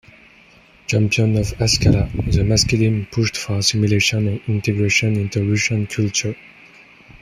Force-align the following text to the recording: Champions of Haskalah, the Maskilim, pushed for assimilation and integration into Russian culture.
Champions 0.87 1.51
of 1.51 1.59
Haskalah, 1.59 2.09
the 2.15 2.41
Maskilim, 2.43 3.11
pushed 3.11 3.37
for 3.37 3.59
assimilation 3.59 4.27
and 4.27 4.41
integration 4.47 5.15
into 5.15 5.47
Russian 5.47 5.85
culture. 5.85 6.35